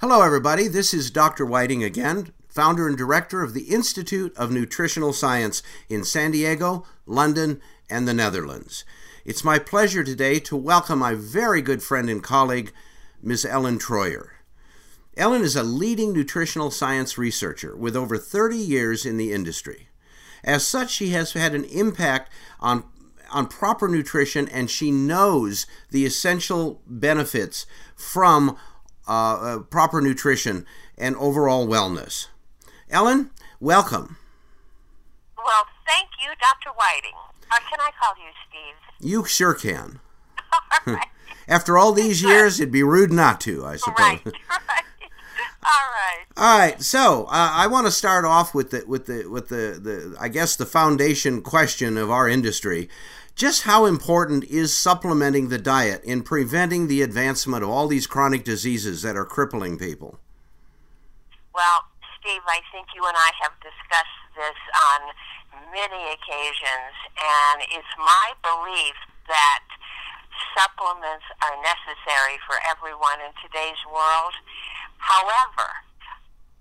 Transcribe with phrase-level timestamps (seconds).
[0.00, 0.68] Hello, everybody.
[0.68, 1.46] This is Dr.
[1.46, 7.62] Whiting again, founder and director of the Institute of Nutritional Science in San Diego, London,
[7.88, 8.84] and the Netherlands.
[9.24, 12.74] It's my pleasure today to welcome my very good friend and colleague,
[13.22, 13.46] Ms.
[13.46, 14.32] Ellen Troyer.
[15.16, 19.88] Ellen is a leading nutritional science researcher with over 30 years in the industry.
[20.44, 22.84] As such, she has had an impact on
[23.32, 27.66] on proper nutrition and she knows the essential benefits
[27.96, 28.56] from
[29.08, 30.66] uh, uh, proper nutrition,
[30.96, 32.28] and overall wellness.
[32.90, 33.30] Ellen,
[33.60, 34.16] welcome.
[35.36, 36.74] Well, thank you, Dr.
[36.76, 37.16] Whiting.
[37.50, 39.08] Or can I call you Steve?
[39.08, 40.00] You sure can.
[41.48, 43.96] After all these years, it'd be rude not to, I suppose.
[43.98, 44.84] Right, right.
[45.66, 46.24] All right.
[46.36, 46.80] All right.
[46.80, 50.28] So uh, I want to start off with the with the with the, the I
[50.28, 52.88] guess the foundation question of our industry.
[53.34, 58.44] Just how important is supplementing the diet in preventing the advancement of all these chronic
[58.44, 60.20] diseases that are crippling people?
[61.52, 61.84] Well,
[62.16, 65.00] Steve, I think you and I have discussed this on
[65.68, 68.96] many occasions, and it's my belief
[69.28, 69.64] that
[70.56, 74.32] supplements are necessary for everyone in today's world.
[74.98, 75.68] However,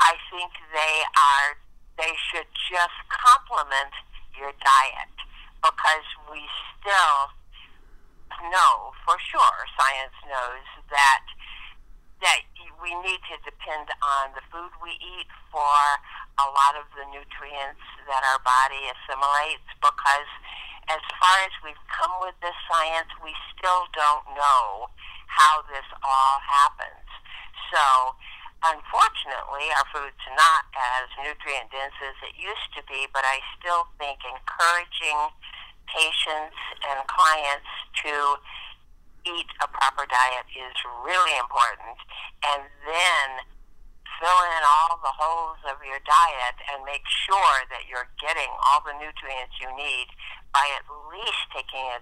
[0.00, 1.58] I think they are
[1.96, 3.94] they should just complement
[4.34, 5.14] your diet
[5.62, 6.42] because we
[6.74, 7.30] still
[8.50, 11.24] know for sure, science knows that
[12.22, 12.40] that
[12.82, 15.76] we need to depend on the food we eat for
[16.40, 20.30] a lot of the nutrients that our body assimilates because
[20.88, 24.88] as far as we've come with this science, we still don't know
[25.28, 27.03] how this all happens.
[27.72, 28.14] So
[28.64, 33.88] unfortunately, our food's not as nutrient dense as it used to be, but I still
[33.98, 35.34] think encouraging
[35.90, 37.70] patients and clients
[38.04, 38.40] to
[39.24, 41.96] eat a proper diet is really important.
[42.44, 43.28] And then
[44.20, 48.80] fill in all the holes of your diet and make sure that you're getting all
[48.84, 50.06] the nutrients you need
[50.54, 51.98] by at least taking a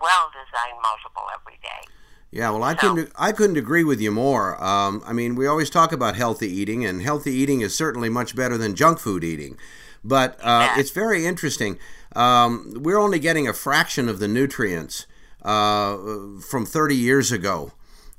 [0.00, 1.84] well-designed multiple every day.
[2.32, 4.62] Yeah, well, I couldn't I couldn't agree with you more.
[4.62, 8.36] Um, I mean, we always talk about healthy eating, and healthy eating is certainly much
[8.36, 9.58] better than junk food eating.
[10.04, 10.80] But uh, yeah.
[10.80, 11.78] it's very interesting.
[12.14, 15.06] Um, we're only getting a fraction of the nutrients
[15.42, 15.96] uh,
[16.48, 17.72] from 30 years ago.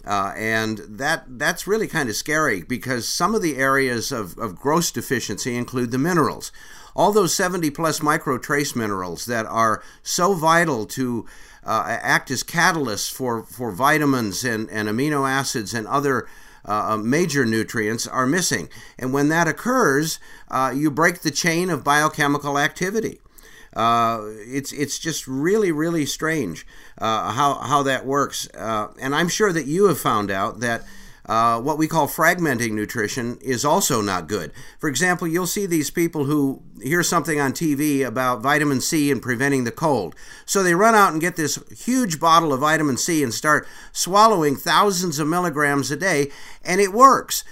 [0.06, 4.56] Uh, and that that's really kind of scary because some of the areas of, of
[4.56, 6.52] gross deficiency include the minerals.
[6.96, 11.26] All those 70 plus micro trace minerals that are so vital to
[11.64, 16.28] uh, act as catalysts for, for vitamins and, and amino acids and other
[16.68, 18.70] uh, uh, major nutrients are missing.
[18.98, 20.20] And when that occurs,
[20.50, 23.20] uh, you break the chain of biochemical activity.
[23.74, 26.66] Uh, it's it's just really really strange
[26.98, 30.84] uh, how how that works, uh, and I'm sure that you have found out that.
[31.24, 34.52] Uh, what we call fragmenting nutrition is also not good.
[34.80, 39.22] For example, you'll see these people who hear something on TV about vitamin C and
[39.22, 40.16] preventing the cold.
[40.48, 44.56] So they run out and get this huge bottle of vitamin C and start swallowing
[44.56, 46.32] thousands of milligrams a day,
[46.66, 47.44] and it works.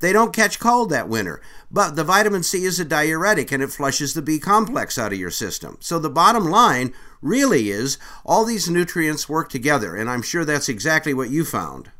[0.00, 1.40] They don't catch cold that winter.
[1.70, 5.18] But the vitamin C is a diuretic and it flushes the B complex out of
[5.18, 5.76] your system.
[5.80, 10.68] So the bottom line really is all these nutrients work together, and I'm sure that's
[10.68, 11.90] exactly what you found.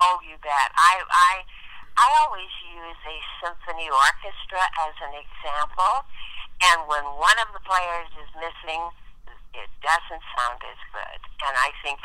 [0.00, 0.70] Oh, you bet.
[0.76, 1.32] I I
[1.96, 6.04] I always use a symphony orchestra as an example,
[6.62, 8.82] and when one of the players is missing,
[9.54, 11.20] it doesn't sound as good.
[11.42, 11.98] And I think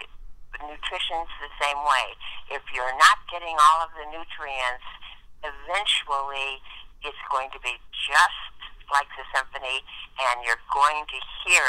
[0.62, 2.14] nutrition's the same way.
[2.53, 4.86] If you're not getting all of the nutrients,
[5.41, 6.62] eventually
[7.03, 8.53] it's going to be just
[8.92, 9.81] like the symphony,
[10.22, 11.66] and you're going to hear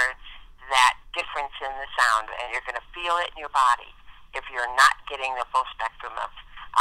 [0.68, 3.92] that difference in the sound, and you're going to feel it in your body
[4.34, 6.32] if you're not getting the full spectrum of,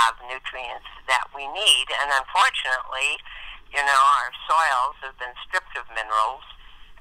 [0.09, 1.87] of nutrients that we need.
[2.01, 3.21] And unfortunately,
[3.69, 6.45] you know, our soils have been stripped of minerals,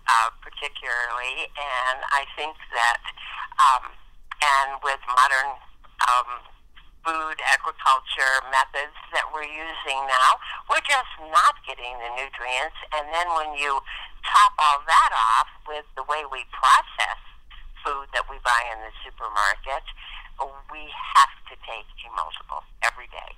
[0.04, 3.02] uh, particularly, and I think that
[3.60, 3.96] um,
[4.42, 5.54] and with modern
[6.10, 6.30] um,
[7.02, 10.38] food agriculture methods that we're using now,
[10.70, 12.78] we're just not getting the nutrients.
[12.94, 13.78] And then when you
[14.22, 17.18] top all that off with the way we process
[17.82, 19.82] food that we buy in the supermarket,
[20.70, 23.30] we have to take a multiple every day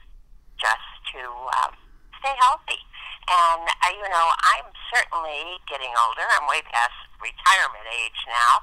[0.61, 1.21] just to
[1.61, 1.73] um,
[2.21, 2.81] stay healthy.
[3.25, 6.25] And, uh, you know, I'm certainly getting older.
[6.37, 8.61] I'm way past retirement age now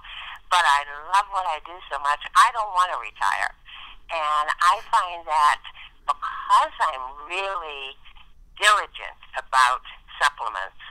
[0.51, 0.83] but I
[1.15, 3.56] love what I do so much, I don't want to retire.
[4.12, 5.63] And I find that
[6.03, 7.95] because I'm really
[8.59, 9.81] diligent about
[10.19, 10.83] supplements,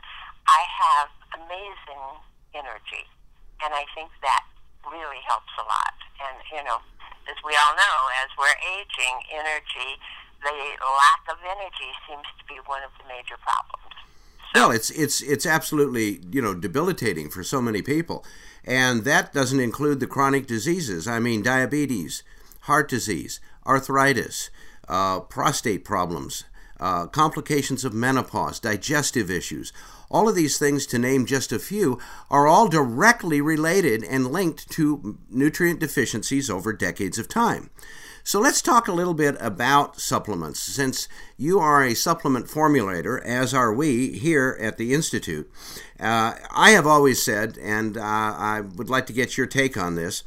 [0.48, 2.04] I have amazing
[2.56, 3.04] energy.
[3.60, 4.48] And I think that
[4.88, 5.94] really helps a lot.
[6.24, 6.80] And, you know,
[7.28, 10.00] as we all know, as we're aging, energy
[10.40, 13.89] the lack of energy seems to be one of the major problems.
[14.54, 18.24] Well, it's it's it's absolutely you know debilitating for so many people,
[18.64, 21.06] and that doesn't include the chronic diseases.
[21.06, 22.24] I mean, diabetes,
[22.62, 24.50] heart disease, arthritis,
[24.88, 26.44] uh, prostate problems,
[26.80, 29.72] uh, complications of menopause, digestive issues.
[30.10, 34.68] All of these things, to name just a few, are all directly related and linked
[34.70, 37.70] to nutrient deficiencies over decades of time.
[38.22, 40.60] So let's talk a little bit about supplements.
[40.60, 45.50] Since you are a supplement formulator, as are we here at the Institute,
[45.98, 49.94] uh, I have always said, and uh, I would like to get your take on
[49.94, 50.22] this.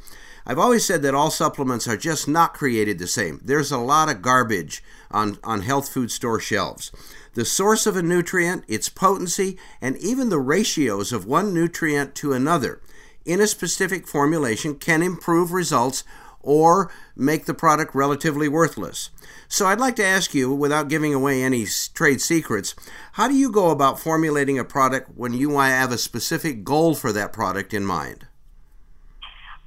[0.46, 3.40] I've always said that all supplements are just not created the same.
[3.42, 6.92] There's a lot of garbage on, on health food store shelves.
[7.34, 12.32] The source of a nutrient, its potency, and even the ratios of one nutrient to
[12.32, 12.80] another
[13.24, 16.04] in a specific formulation can improve results
[16.44, 19.10] or make the product relatively worthless.
[19.48, 22.74] So I'd like to ask you, without giving away any trade secrets,
[23.12, 27.12] how do you go about formulating a product when you have a specific goal for
[27.12, 28.26] that product in mind?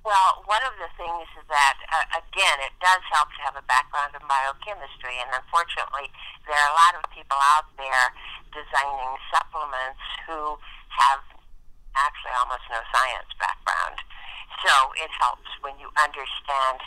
[0.08, 3.66] Well, one of the things is that, uh, again, it does help to have a
[3.68, 6.08] background in biochemistry, and unfortunately,
[6.48, 8.08] there are a lot of people out there
[8.56, 10.56] designing supplements who
[10.96, 11.20] have
[12.00, 14.00] actually almost no science background.
[14.98, 16.82] It helps when you understand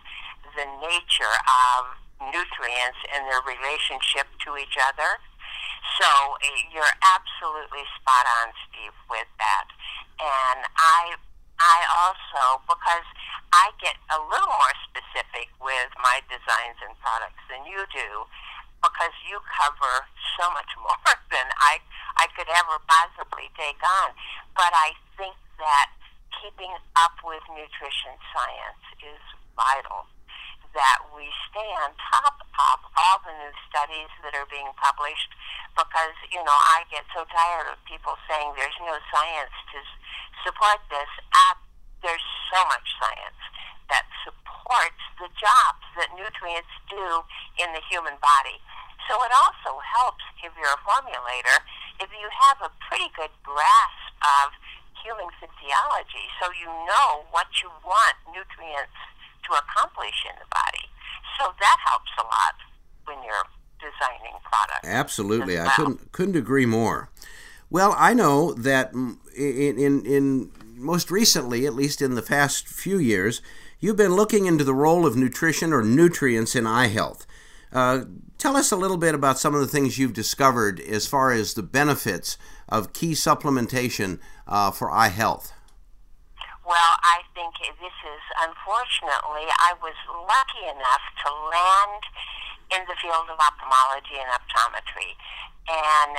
[0.57, 5.23] the nature of nutrients and their relationship to each other.
[5.97, 6.09] So
[6.45, 9.67] eh, you're absolutely spot on, Steve, with that.
[10.21, 11.17] And I
[11.61, 13.05] I also, because
[13.53, 18.25] I get a little more specific with my designs and products than you do,
[18.81, 20.09] because you cover
[20.41, 20.97] so much more
[21.29, 21.81] than I
[22.17, 24.17] I could ever possibly take on.
[24.57, 25.93] But I think that
[26.41, 29.23] keeping up with nutrition science is
[29.55, 30.09] vital.
[30.73, 35.31] That we stay on top of all the new studies that are being published
[35.75, 39.79] because, you know, I get so tired of people saying there's no science to
[40.47, 41.11] support this.
[41.35, 41.59] Uh,
[42.07, 42.23] there's
[42.55, 43.43] so much science
[43.91, 47.27] that supports the jobs that nutrients do
[47.59, 48.63] in the human body.
[49.11, 51.59] So it also helps if you're a formulator
[52.01, 54.57] if you have a pretty good grasp of
[55.03, 58.97] human physiology so you know what you want nutrients
[59.49, 60.87] to accomplish in the body.
[61.39, 62.57] So that helps a lot
[63.07, 63.49] when you're
[63.81, 64.87] designing products.
[64.87, 65.57] Absolutely.
[65.57, 65.69] Well.
[65.69, 67.11] I couldn't couldn't agree more.
[67.71, 72.99] Well, I know that in, in, in most recently, at least in the past few
[72.99, 73.41] years,
[73.79, 77.27] you've been looking into the role of nutrition or nutrients in eye health.
[77.73, 78.05] Uh,
[78.39, 81.55] tell us a little bit about some of the things you've discovered as far as
[81.55, 82.37] the benefits
[82.69, 85.53] of key supplementation uh, for eye health.
[86.67, 92.03] Well, I think this is unfortunately, I was lucky enough to land
[92.71, 95.19] in the field of ophthalmology and optometry,
[95.67, 96.15] and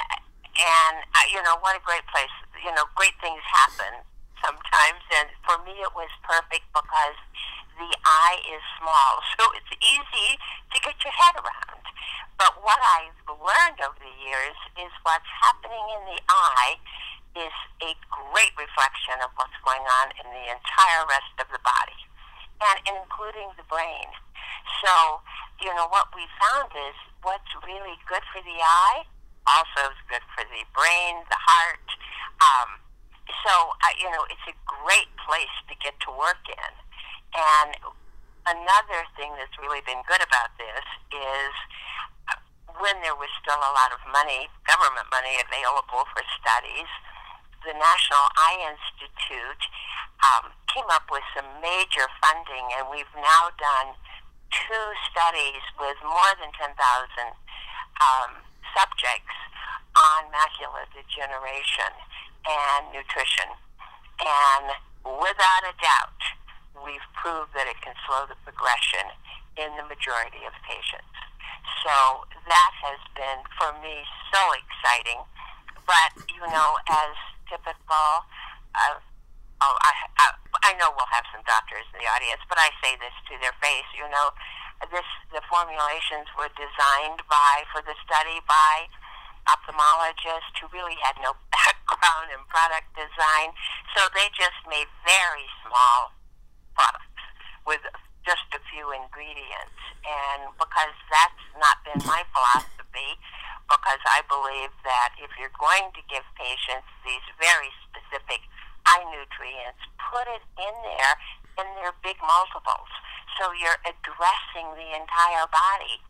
[0.51, 2.31] and uh, you know what a great place.
[2.63, 4.03] You know, great things happen
[4.43, 7.15] sometimes, and for me it was perfect because
[7.81, 11.81] the eye is small, so it's easy to get your head around.
[12.37, 16.77] But what I've learned over the years is what's happening in the eye
[17.33, 22.01] is a great reflection of what's going on in the entire rest of the body,
[22.61, 24.09] and including the brain.
[24.85, 25.25] So,
[25.61, 29.09] you know, what we found is what's really good for the eye
[29.47, 31.87] also is good for the brain, the heart.
[32.41, 32.69] Um,
[33.45, 36.71] so, uh, you know, it's a great place to get to work in.
[37.31, 37.71] And
[38.47, 41.53] another thing that's really been good about this is
[42.27, 42.39] uh,
[42.79, 46.89] when there was still a lot of money, government money available for studies,
[47.63, 49.63] the National Eye Institute
[50.25, 53.93] um, came up with some major funding, and we've now done
[54.49, 58.31] two studies with more than 10,000 um,
[58.75, 59.37] subjects
[59.95, 61.91] on macular degeneration
[62.47, 63.49] and nutrition.
[64.21, 64.73] And
[65.05, 66.20] without a doubt,
[66.79, 69.11] we've proved that it can slow the progression
[69.59, 71.11] in the majority of patients.
[71.83, 75.21] So that has been, for me, so exciting.
[75.85, 77.13] But, you know, as
[77.49, 78.25] typical,
[78.75, 78.97] uh,
[79.65, 80.25] oh, I, I,
[80.63, 83.55] I know we'll have some doctors in the audience, but I say this to their
[83.59, 84.31] face, you know,
[84.89, 88.89] this the formulations were designed by, for the study by
[89.45, 93.53] ophthalmologists who really had no background in product design.
[93.93, 96.13] So they just made very small
[96.73, 97.23] products
[97.65, 97.81] with
[98.25, 99.77] just a few ingredients.
[100.05, 103.17] And because that's not been my philosophy,
[103.69, 108.43] because I believe that if you're going to give patients these very specific
[108.87, 111.13] eye nutrients, put it in there
[111.61, 112.89] in their big multiples.
[113.39, 116.01] So you're addressing the entire body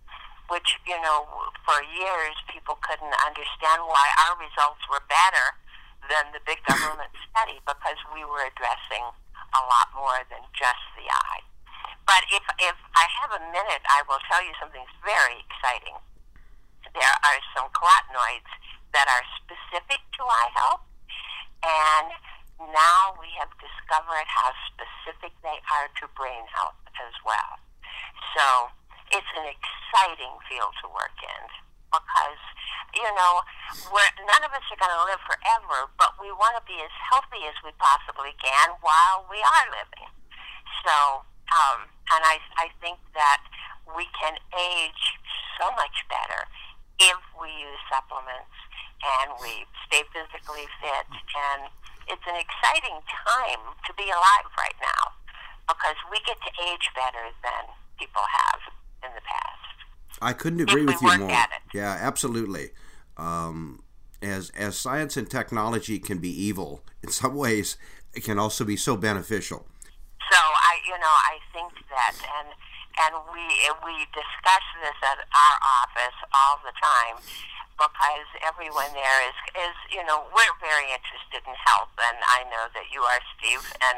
[0.51, 1.23] which, you know,
[1.63, 5.55] for years people couldn't understand why our results were better
[6.11, 9.07] than the big government study because we were addressing
[9.53, 11.43] a lot more than just the eye.
[12.07, 15.95] But if, if I have a minute, I will tell you something very exciting.
[16.91, 18.51] There are some carotenoids
[18.91, 20.83] that are specific to eye health,
[21.63, 22.11] and
[22.73, 27.59] now we have discovered how specific they are to brain health as well.
[28.35, 28.71] So
[29.15, 31.41] it's an exciting field to work in
[31.91, 32.41] because,
[32.95, 33.43] you know,
[33.91, 36.91] we're, none of us are going to live forever, but we want to be as
[37.11, 40.09] healthy as we possibly can while we are living.
[40.87, 43.43] So, um, and I, I think that
[43.91, 45.03] we can age
[45.59, 46.47] so much better
[46.99, 48.55] if we use supplements
[49.01, 51.07] and we stay physically fit.
[51.11, 51.67] And
[52.07, 55.11] it's an exciting time to be alive right now
[55.67, 57.63] because we get to age better than
[57.99, 58.61] people have
[59.03, 59.50] in the past.
[60.21, 61.31] I couldn't agree with you more.
[61.73, 62.69] Yeah, absolutely.
[63.17, 63.83] Um,
[64.21, 67.77] as as science and technology can be evil in some ways,
[68.13, 69.65] it can also be so beneficial.
[70.31, 72.49] So I, you know, I think that, and
[73.01, 73.41] and we
[73.85, 77.17] we discuss this at our office all the time
[77.81, 82.69] because everyone there is is you know we're very interested in health, and I know
[82.77, 83.97] that you are, Steve, and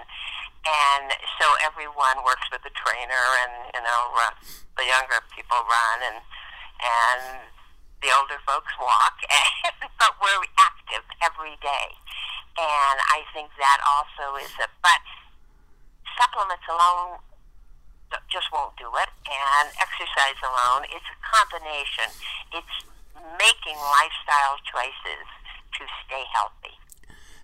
[0.63, 4.31] and so everyone works with a trainer, and you know run,
[4.79, 6.19] the younger people run, and
[6.79, 7.23] and
[7.99, 9.19] the older folks walk,
[9.67, 11.91] and, but we're active every day,
[12.55, 15.03] and I think that also is a but
[16.15, 17.19] supplements alone
[18.31, 22.13] just won't do it, and exercise alone, it's a combination.
[22.53, 25.25] It's making lifestyle choices
[25.77, 26.75] to stay healthy.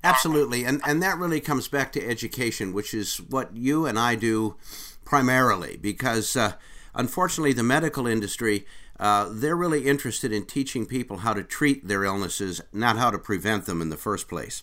[0.03, 4.15] Absolutely, and and that really comes back to education, which is what you and I
[4.15, 4.55] do
[5.03, 6.53] primarily, because uh,
[6.93, 8.65] unfortunately, the medical industry.
[8.99, 13.17] Uh, they're really interested in teaching people how to treat their illnesses, not how to
[13.17, 14.61] prevent them in the first place.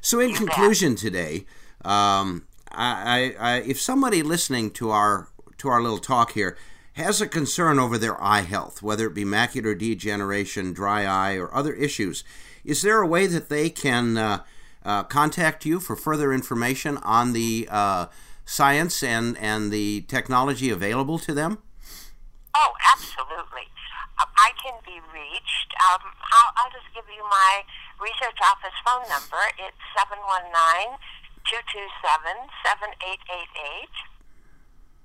[0.00, 1.44] So, in conclusion, today,
[1.84, 6.56] um, I, I, if somebody listening to our to our little talk here
[6.96, 11.54] has a concern over their eye health, whether it be macular degeneration, dry eye, or
[11.54, 12.24] other issues,
[12.64, 14.42] is there a way that they can uh,
[14.82, 18.06] uh, contact you for further information on the uh,
[18.46, 21.58] science and, and the technology available to them?
[22.54, 23.68] Oh, absolutely.
[24.16, 25.70] Um, I can be reached.
[25.92, 27.60] Um, I'll, I'll just give you my
[28.00, 29.44] research office phone number.
[29.60, 30.96] It's 719
[31.44, 34.15] 227 7888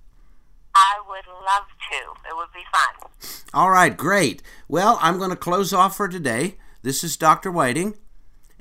[0.82, 2.28] I would love to.
[2.28, 3.10] It would be fun.
[3.54, 4.42] All right, great.
[4.68, 6.56] Well, I'm going to close off for today.
[6.82, 7.52] This is Dr.
[7.52, 7.94] Whiting.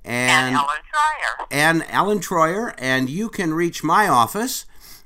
[0.06, 1.46] And, and Ellen Troyer.
[1.50, 2.76] And Ellen Troyer.
[2.78, 4.66] And you can reach my office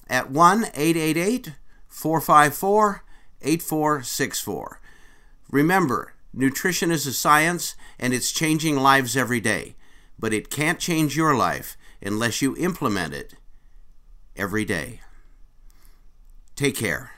[0.10, 1.53] at 1 888
[1.88, 3.03] 454
[3.41, 4.81] 8464.
[5.51, 9.75] Remember, nutrition is a science and it's changing lives every day,
[10.19, 13.36] but it can't change your life unless you implement it
[14.36, 15.00] every day.
[16.56, 17.14] Take care.